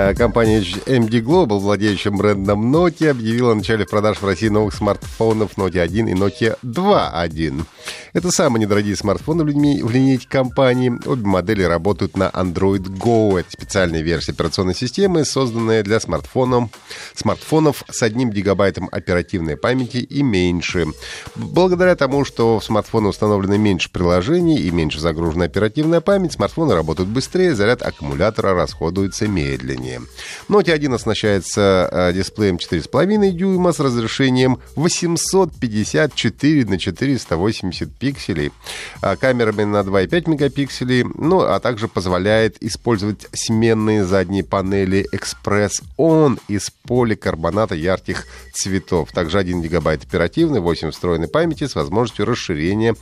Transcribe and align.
Э, 0.00 0.14
Компания 0.14 0.60
MD 0.60 1.20
Global, 1.20 1.58
владеющая 1.58 2.10
брендом 2.10 2.74
Nokia, 2.74 3.10
объявила 3.10 3.52
о 3.52 3.54
начале 3.54 3.84
продаж 3.84 4.18
в 4.18 4.24
России 4.24 4.48
новых 4.48 4.74
смартфонов 4.74 5.58
Nokia 5.58 5.82
1 5.82 6.08
и 6.08 6.14
Nokia 6.14 6.56
2.1. 6.62 7.64
Это 8.12 8.30
самые 8.30 8.62
недорогие 8.62 8.96
смартфоны 8.96 9.44
в 9.44 9.48
линей- 9.48 9.82
в 9.82 9.90
линейке 9.90 10.26
компании. 10.28 10.92
Обе 11.06 11.26
модели 11.26 11.62
работают 11.62 12.16
на 12.16 12.28
Android 12.30 12.82
Go. 12.82 13.38
Это 13.38 13.50
специальная 13.50 14.00
версия 14.00 14.32
операционной 14.32 14.74
системы, 14.74 15.24
созданная 15.24 15.82
для 15.82 16.00
смартфонов, 16.00 16.70
смартфонов 17.14 17.84
с 17.90 18.02
одним 18.02 18.30
гигабайтом 18.30 18.88
оперативной 18.90 19.56
памяти 19.56 19.98
и 19.98 20.22
меньше. 20.22 20.86
Благодаря 21.36 21.94
тому, 21.94 22.24
что 22.24 22.58
в 22.58 22.64
смартфоны 22.64 23.08
установлено 23.08 23.56
меньше 23.58 23.90
приложений 23.90 24.60
и 24.60 24.70
меньше 24.70 24.98
загружена 24.98 25.44
оперативная 25.44 26.00
память, 26.00 26.32
смартфоны 26.32 26.74
работают 26.74 27.10
быстрее, 27.10 27.54
заряд 27.54 27.82
аккумулятора 27.82 28.54
расходуется 28.54 29.28
медленнее. 29.28 29.89
Note 30.48 30.72
1 30.72 30.92
оснащается 30.94 31.88
э, 31.90 32.12
дисплеем 32.12 32.56
4,5 32.56 33.30
дюйма 33.30 33.72
с 33.72 33.80
разрешением 33.80 34.58
854 34.76 36.64
на 36.66 36.78
480 36.78 37.92
пикселей, 37.98 38.52
а 39.00 39.16
камерами 39.16 39.64
на 39.64 39.80
2,5 39.80 40.30
мегапикселей, 40.30 41.04
ну, 41.14 41.40
а 41.40 41.60
также 41.60 41.88
позволяет 41.88 42.56
использовать 42.60 43.26
сменные 43.32 44.04
задние 44.04 44.44
панели 44.44 45.06
Express 45.12 45.82
On 45.98 46.38
из 46.48 46.70
поликарбоната 46.70 47.74
ярких 47.74 48.26
цветов. 48.52 49.12
Также 49.12 49.38
1 49.38 49.62
гигабайт 49.62 50.04
оперативной, 50.04 50.60
8 50.60 50.90
встроенной 50.90 51.28
памяти 51.28 51.66
с 51.66 51.74
возможностью 51.74 52.26
расширения 52.26 52.94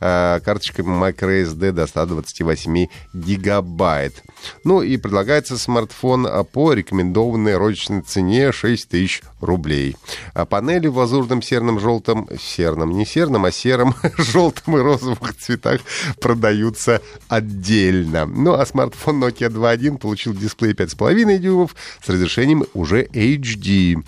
э, 0.00 0.40
карточками 0.44 0.88
microSD 0.88 1.72
до 1.72 1.86
128 1.86 2.86
гигабайт. 3.12 4.22
Ну 4.64 4.82
и 4.82 4.96
предлагается 4.96 5.58
смартфон 5.58 6.25
а, 6.28 6.44
по 6.44 6.72
рекомендованной 6.72 7.56
розничной 7.56 8.02
цене 8.02 8.52
6 8.52 8.88
тысяч 8.88 9.22
рублей. 9.40 9.96
А 10.34 10.44
панели 10.44 10.88
в 10.88 10.98
лазурном, 10.98 11.42
серном, 11.42 11.80
желтом, 11.80 12.28
серном, 12.40 12.90
не 12.90 13.06
серном, 13.06 13.44
а 13.44 13.50
сером, 13.50 13.94
желтом 14.18 14.76
и 14.76 14.80
розовых 14.80 15.36
цветах 15.36 15.80
продаются 16.20 17.00
отдельно. 17.28 18.26
Ну 18.26 18.54
а 18.54 18.64
смартфон 18.66 19.22
Nokia 19.22 19.48
2.1 19.48 19.98
получил 19.98 20.34
дисплей 20.34 20.72
5,5 20.72 21.38
дюймов 21.38 21.74
с 22.04 22.08
разрешением 22.08 22.64
уже 22.74 23.04
HD 23.04 24.02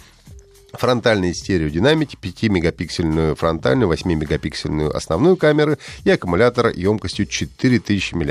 фронтальные 0.78 1.34
стереодинамики, 1.34 2.16
5-мегапиксельную 2.20 3.34
фронтальную, 3.34 3.92
8-мегапиксельную 3.92 4.90
основную 4.90 5.36
камеру 5.36 5.76
и 6.04 6.10
аккумулятор 6.10 6.68
емкостью 6.68 7.26
4000 7.26 8.14
мАч. 8.14 8.26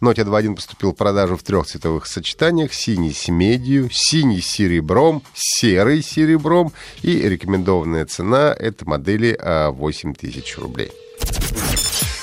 Nokia 0.00 0.24
2.1 0.24 0.54
поступил 0.54 0.92
в 0.92 0.96
продажу 0.96 1.36
в 1.36 1.42
трех 1.42 1.66
цветовых 1.66 2.06
сочетаниях. 2.06 2.72
Синий 2.72 3.12
с 3.12 3.28
медью, 3.28 3.88
синий 3.90 4.40
с 4.40 4.46
серебром, 4.46 5.22
серый 5.34 6.02
с 6.02 6.06
серебром 6.06 6.72
и 7.02 7.22
рекомендованная 7.28 8.06
цена 8.06 8.54
этой 8.56 8.84
модели 8.84 9.36
а, 9.40 9.70
8000 9.70 10.58
рублей. 10.58 10.92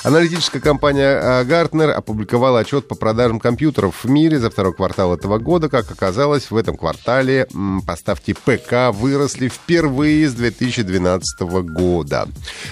Аналитическая 0.05 0.59
компания 0.59 1.19
а, 1.19 1.43
Gartner 1.43 1.89
опубликовала 1.89 2.59
отчет 2.59 2.87
по 2.87 2.93
продажам 2.93 3.39
компьютеров 3.39 4.03
в 4.03 4.07
мире 4.07 4.37
за 4.37 4.51
второй 4.51 4.71
квартал 4.71 5.15
этого 5.15 5.39
года. 5.39 5.67
Как 5.67 5.89
оказалось, 5.89 6.51
в 6.51 6.55
этом 6.55 6.77
квартале 6.77 7.47
поставки 7.87 8.33
ПК 8.33 8.95
выросли 8.95 9.47
впервые 9.47 10.29
с 10.29 10.35
2012 10.35 11.41
года. 11.63 12.27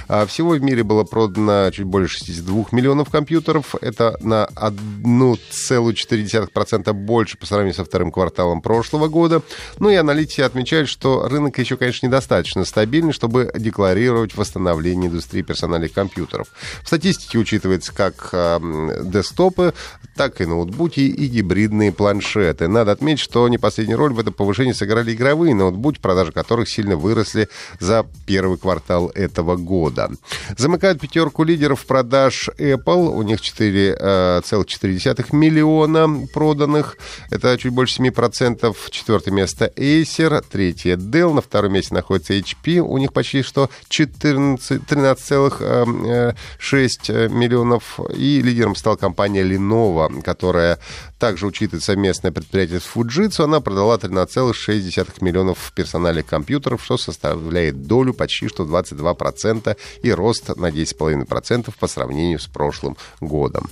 А, 0.08 0.28
Всего 0.28 0.52
в 0.52 0.62
мире 0.62 0.84
было 0.84 1.06
продано 1.06 1.72
чуть 1.72 1.88
больше 1.88 2.20
62 2.20 2.66
миллионов 2.72 3.10
компьютеров. 3.10 3.74
Это 3.82 4.16
на 4.22 4.48
1,4% 4.56 6.94
больше 6.94 7.40
по 7.40 7.48
сравнению 7.48 7.74
со 7.74 7.84
вторым 7.84 8.12
кварталом 8.12 8.62
прошлого 8.62 9.08
года. 9.08 9.42
Ну 9.80 9.90
и 9.90 9.96
аналитики 9.96 10.42
отмечают, 10.42 10.88
что 10.88 11.28
рынок 11.28 11.58
еще, 11.58 11.78
конечно, 11.78 12.06
недостаточно 12.06 12.64
стабильный, 12.64 13.12
чтобы 13.12 13.52
декларировать 13.58 14.36
восстановление 14.36 15.10
индустрии 15.10 15.42
персональных 15.42 15.94
компьютеров. 15.94 16.50
В 16.84 16.88
статистике 16.88 17.23
учитывается 17.36 17.94
как 17.94 18.30
э, 18.32 18.60
десктопы, 19.04 19.74
так 20.16 20.42
и 20.42 20.46
ноутбуки 20.46 21.00
и 21.00 21.28
гибридные 21.28 21.92
планшеты. 21.92 22.68
Надо 22.68 22.92
отметить, 22.92 23.24
что 23.24 23.48
не 23.48 23.58
последнюю 23.58 23.98
роль 23.98 24.14
в 24.14 24.20
этом 24.20 24.34
повышении 24.34 24.74
сыграли 24.74 25.14
игровые 25.14 25.56
ноутбуки, 25.56 26.00
продажи 26.00 26.32
которых 26.32 26.70
сильно 26.70 26.96
выросли 26.96 27.50
за 27.80 28.06
первый 28.26 28.58
квартал 28.58 29.10
этого 29.10 29.56
года. 29.56 30.12
Замыкают 30.58 31.00
пятерку 31.00 31.44
лидеров 31.44 31.86
продаж 31.86 32.50
Apple. 32.58 33.10
У 33.10 33.22
них 33.24 33.42
4,4 33.42 35.36
миллиона 35.36 36.28
проданных. 36.34 36.98
Это 37.30 37.58
чуть 37.58 37.74
больше 37.74 38.02
7%. 38.02 38.76
Четвертое 38.90 39.32
место 39.32 39.72
Acer. 39.76 40.44
Третье 40.50 40.96
Dell. 40.96 41.34
На 41.34 41.42
втором 41.42 41.74
месте 41.74 41.94
находится 41.94 42.34
HP. 42.34 42.80
У 42.80 42.98
них 42.98 43.14
почти 43.14 43.42
что 43.42 43.70
14, 43.90 44.84
13,6 44.84 47.13
миллионов. 47.30 48.00
И 48.16 48.42
лидером 48.42 48.76
стала 48.76 48.96
компания 48.96 49.44
Lenovo, 49.44 50.22
которая 50.22 50.80
также 51.20 51.48
учитывает 51.48 51.84
совместное 51.84 52.32
предприятие 52.32 52.80
с 52.80 52.90
Fujitsu. 52.94 53.44
Она 53.44 53.62
продала 53.62 53.98
13,6 53.98 55.08
миллионов 55.22 55.72
персональных 55.76 56.26
компьютеров, 56.26 56.84
что 56.84 56.98
составляет 56.98 57.88
долю 57.88 58.14
почти 58.14 58.48
что 58.48 58.64
22% 58.64 59.78
и 60.02 60.12
рост 60.12 60.56
на 60.56 60.70
10,5% 60.70 61.74
по 61.80 61.88
сравнению 61.88 62.40
с 62.40 62.48
прошлым 62.48 62.98
годом. 63.22 63.70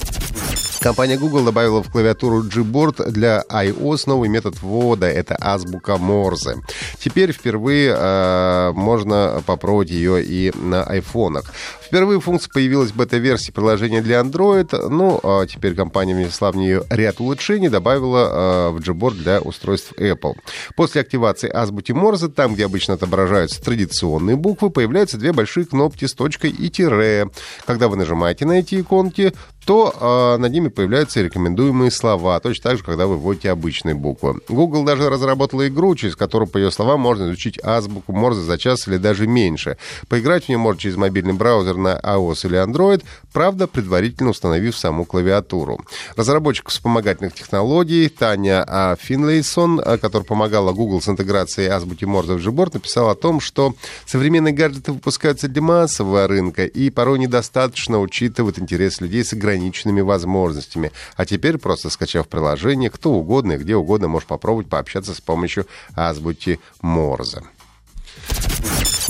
Компания 0.82 1.18
Google 1.18 1.46
добавила 1.46 1.84
в 1.84 1.92
клавиатуру 1.92 2.44
Gboard 2.44 3.12
для 3.12 3.44
iOS 3.52 4.04
новый 4.08 4.30
метод 4.30 4.60
ввода. 4.62 5.06
Это 5.06 5.38
азбука 5.40 5.98
Морзе. 5.98 6.56
Теперь 6.98 7.34
впервые 7.34 7.96
э, 7.96 8.72
можно 8.74 9.44
попробовать 9.46 9.92
ее 9.92 10.24
и 10.24 10.52
на 10.58 10.84
айфонах. 10.84 11.54
Впервые 11.92 12.22
функция 12.22 12.50
появилась 12.50 12.92
в 12.92 12.96
бета-версии 12.96 13.52
приложения 13.52 14.02
для 14.02 14.22
Android. 14.22 14.88
Ну, 14.88 15.20
а 15.24 15.46
теперь 15.46 15.76
компания 15.76 16.16
внесла 16.16 16.50
в 16.54 16.56
нее 16.56 16.86
ряд 16.90 17.20
улучшений, 17.20 17.68
добавила 17.68 18.70
э, 18.70 18.70
в 18.70 18.78
Gboard 18.78 19.16
для 19.16 19.42
устройств 19.42 19.92
Apple. 19.98 20.36
После 20.78 21.02
активации 21.02 21.50
азбуки 21.54 21.92
Морзе, 21.92 22.30
там, 22.30 22.54
где 22.54 22.64
обычно 22.64 22.94
отображаются 22.94 23.62
традиционные 23.62 24.38
буквы, 24.38 24.70
появляются 24.70 25.18
две 25.18 25.34
большие 25.34 25.66
кнопки 25.66 26.06
с 26.06 26.14
точкой 26.14 26.52
и 26.52 26.70
тире. 26.70 27.30
Когда 27.66 27.90
вы 27.90 27.98
нажимаете 27.98 28.46
на 28.46 28.54
эти 28.54 28.80
иконки, 28.80 29.34
то 29.66 29.94
э, 30.38 30.42
над 30.42 30.52
ними 30.52 30.70
появляются 30.70 31.22
рекомендуемые 31.22 31.92
слова, 31.92 32.40
точно 32.40 32.72
так 32.72 32.78
же, 32.78 32.84
когда 32.84 33.06
вы 33.06 33.18
вводите 33.18 33.52
обычные 33.52 33.96
буквы. 33.96 34.40
Google 34.48 34.84
даже 34.84 35.10
разработала 35.10 35.68
игру, 35.68 35.94
через 35.96 36.16
которую, 36.16 36.48
по 36.48 36.58
ее 36.58 36.72
словам, 36.72 37.02
можно 37.02 37.26
изучить 37.26 37.60
азбуку 37.62 38.14
Морзе 38.14 38.42
за 38.42 38.58
час 38.58 38.88
или 38.88 38.98
даже 38.98 39.28
меньше. 39.28 39.78
Поиграть 40.08 40.46
в 40.46 40.50
нее 40.50 40.58
можно 40.58 40.80
через 40.80 40.96
мобильный 40.96 41.34
браузер 41.34 41.76
на 41.82 42.00
iOS 42.00 42.48
или 42.48 42.64
Android, 42.64 43.04
правда, 43.34 43.68
предварительно 43.68 44.30
установив 44.30 44.78
саму 44.78 45.06
клавиатуру. 45.06 45.80
Разработчик 46.16 46.70
вспомогательных 46.70 47.34
технологий 47.34 48.10
Таня 48.10 48.98
Финлейсон, 49.00 49.82
а, 49.84 49.98
которая 49.98 50.26
помогала 50.26 50.72
Google 50.72 51.02
с 51.02 51.10
интеграцией 51.10 51.70
азбуки 51.70 52.06
Морзе 52.06 52.34
в 52.34 52.48
Gboard, 52.48 52.72
написала 52.74 53.12
о 53.12 53.16
том, 53.16 53.40
что 53.40 53.74
современные 54.06 54.54
гаджеты 54.54 54.92
выпускаются 54.92 55.48
для 55.48 55.62
массового 55.62 56.28
рынка 56.28 56.66
и 56.66 56.90
порой 56.90 57.20
недостаточно 57.20 58.00
учитывают 58.00 58.60
интерес 58.60 59.02
людей 59.02 59.24
с 59.24 59.34
ограниченными 59.34 60.02
возможностями. 60.02 60.92
А 61.16 61.26
теперь, 61.26 61.58
просто 61.58 61.90
скачав 61.90 62.28
приложение, 62.28 62.90
кто 62.90 63.12
угодно 63.12 63.54
и 63.54 63.58
где 63.58 63.76
угодно 63.76 64.08
может 64.08 64.28
попробовать 64.28 64.68
пообщаться 64.68 65.14
с 65.14 65.22
помощью 65.22 65.66
азбуки 65.96 66.60
Морзе. 66.82 67.42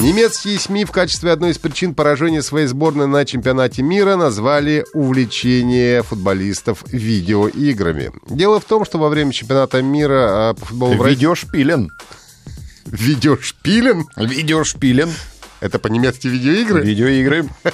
Немецкие 0.02 0.58
СМИ 0.58 0.86
в 0.86 0.92
качестве 0.92 1.32
одной 1.32 1.52
из 1.52 1.60
причин 1.60 1.94
поражения 1.94 2.42
своей 2.42 2.66
сборной 2.66 3.06
на 3.06 3.24
чемпионате 3.24 3.84
мира 3.84 4.16
назвали 4.16 4.84
увлечение 4.96 6.02
футболистов 6.02 6.84
видеоиграми. 6.88 8.12
Дело 8.28 8.60
в 8.60 8.66
том, 8.66 8.84
что 8.84 8.98
во 8.98 9.10
время 9.10 9.32
чемпионата 9.32 9.80
мира 9.84 10.50
а, 10.50 10.54
по 10.56 10.66
футболу. 10.66 11.04
Видеошпилен. 11.04 11.92
Видеошпилен? 12.86 14.08
Видеошпилен. 14.18 15.10
Это 15.62 15.78
по-немецки 15.78 16.28
видеоигры? 16.28 16.82
Видеоигры. 16.84 17.46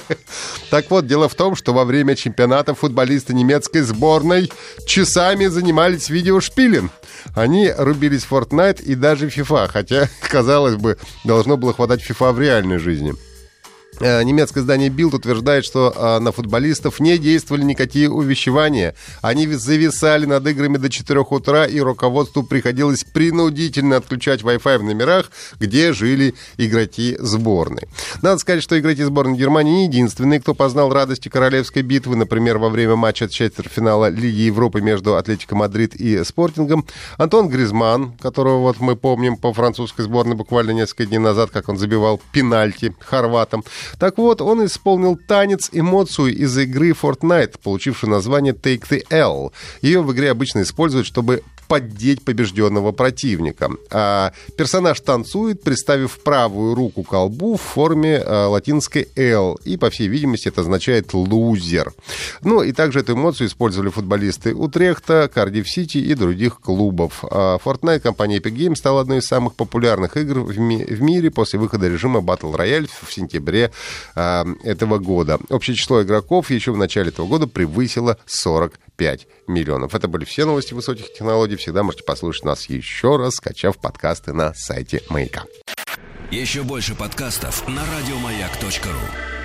Так 0.70 0.90
вот, 0.90 1.06
дело 1.06 1.30
в 1.30 1.34
том, 1.34 1.56
что 1.56 1.72
во 1.72 1.86
время 1.86 2.14
чемпионата 2.14 2.74
футболисты 2.74 3.32
немецкой 3.32 3.80
сборной 3.80 4.52
часами 4.86 5.46
занимались 5.46 6.10
видеошпилен. 6.10 6.90
Они 7.34 7.72
рубились 7.74 8.24
в 8.24 8.32
Fortnite 8.32 8.82
и 8.82 8.94
даже 8.94 9.28
FIFA, 9.28 9.68
хотя, 9.68 10.10
казалось 10.28 10.76
бы, 10.76 10.98
должно 11.24 11.56
было 11.56 11.72
хватать 11.72 12.02
FIFA 12.02 12.32
в 12.34 12.40
реальной 12.40 12.76
жизни. 12.76 13.14
Э, 14.00 14.22
немецкое 14.22 14.62
издание 14.62 14.90
Билд 14.90 15.14
утверждает, 15.14 15.64
что 15.64 15.92
э, 15.94 16.18
на 16.20 16.30
футболистов 16.30 17.00
не 17.00 17.18
действовали 17.18 17.62
никакие 17.62 18.10
увещевания. 18.10 18.94
Они 19.22 19.46
зависали 19.46 20.24
над 20.24 20.46
играми 20.46 20.76
до 20.76 20.88
4 20.88 21.20
утра, 21.20 21.66
и 21.66 21.80
руководству 21.80 22.42
приходилось 22.42 23.04
принудительно 23.04 23.96
отключать 23.96 24.42
Wi-Fi 24.42 24.78
в 24.78 24.82
номерах, 24.84 25.30
где 25.58 25.92
жили 25.92 26.34
игроки 26.56 27.16
сборной. 27.18 27.88
Надо 28.22 28.38
сказать, 28.38 28.62
что 28.62 28.78
игроки 28.78 29.02
сборной 29.02 29.36
Германии 29.36 29.78
не 29.78 29.84
единственные, 29.86 30.40
кто 30.40 30.54
познал 30.54 30.92
радости 30.92 31.28
королевской 31.28 31.82
битвы. 31.82 32.16
Например, 32.16 32.58
во 32.58 32.68
время 32.68 32.96
матча 32.96 33.28
четвертьфинала 33.28 34.10
Лиги 34.10 34.42
Европы 34.42 34.80
между 34.80 35.16
Атлетико 35.16 35.56
Мадрид 35.56 35.94
и 35.94 36.22
Спортингом 36.24 36.86
Антон 37.16 37.48
Гризман, 37.48 38.12
которого 38.18 38.58
вот 38.60 38.80
мы 38.80 38.96
помним 38.96 39.36
по 39.36 39.52
французской 39.52 40.02
сборной 40.02 40.36
буквально 40.36 40.70
несколько 40.70 41.06
дней 41.06 41.18
назад, 41.18 41.50
как 41.50 41.68
он 41.68 41.78
забивал 41.78 42.20
пенальти 42.32 42.94
хорватам, 43.00 43.64
так 43.98 44.18
вот, 44.18 44.40
он 44.40 44.64
исполнил 44.64 45.16
танец 45.16 45.70
эмоцию 45.72 46.36
из 46.36 46.56
игры 46.58 46.90
Fortnite, 46.90 47.54
получившую 47.62 48.10
название 48.10 48.52
Take 48.52 48.84
the 48.88 49.02
L. 49.10 49.52
Ее 49.82 50.02
в 50.02 50.12
игре 50.12 50.30
обычно 50.30 50.62
используют, 50.62 51.06
чтобы 51.06 51.42
поддеть 51.68 52.24
побежденного 52.24 52.92
противника. 52.92 53.70
А 53.90 54.32
персонаж 54.56 55.00
танцует, 55.00 55.62
приставив 55.62 56.18
правую 56.20 56.74
руку 56.74 57.02
колбу 57.02 57.56
в 57.56 57.60
форме 57.60 58.18
а, 58.18 58.48
латинской 58.48 59.08
«L», 59.16 59.58
и, 59.64 59.76
по 59.76 59.90
всей 59.90 60.08
видимости, 60.08 60.48
это 60.48 60.62
означает 60.62 61.14
«лузер». 61.14 61.92
Ну, 62.42 62.62
и 62.62 62.72
также 62.72 63.00
эту 63.00 63.12
эмоцию 63.12 63.48
использовали 63.48 63.90
футболисты 63.90 64.54
Утрехта, 64.54 65.30
Кардив 65.32 65.68
Сити 65.68 65.98
и 65.98 66.14
других 66.14 66.60
клубов. 66.60 67.24
А 67.30 67.58
Fortnite 67.58 68.00
компания 68.00 68.38
Epic 68.38 68.54
Games 68.54 68.76
стала 68.76 69.02
одной 69.02 69.18
из 69.18 69.26
самых 69.26 69.54
популярных 69.54 70.16
игр 70.16 70.40
в, 70.40 70.58
ми- 70.58 70.84
в 70.84 71.02
мире 71.02 71.30
после 71.30 71.58
выхода 71.58 71.88
режима 71.88 72.20
Battle 72.20 72.56
Royale 72.56 72.88
в 73.02 73.12
сентябре 73.12 73.70
а, 74.14 74.46
этого 74.64 74.98
года. 74.98 75.38
Общее 75.50 75.76
число 75.76 76.02
игроков 76.02 76.50
еще 76.50 76.72
в 76.72 76.76
начале 76.76 77.10
этого 77.10 77.26
года 77.26 77.46
превысило 77.46 78.16
45 78.98 79.26
миллионов. 79.46 79.94
Это 79.94 80.08
были 80.08 80.24
все 80.24 80.44
новости 80.44 80.74
высоких 80.74 81.12
технологий 81.12 81.56
всегда 81.56 81.82
можете 81.82 82.04
послушать 82.04 82.44
нас 82.44 82.68
еще 82.68 83.16
раз, 83.16 83.36
скачав 83.36 83.78
подкасты 83.78 84.32
на 84.32 84.52
сайте 84.54 85.02
Маяка. 85.08 85.44
Еще 86.30 86.62
больше 86.62 86.94
подкастов 86.94 87.66
на 87.68 87.82
радиомаяк.ру 87.82 89.37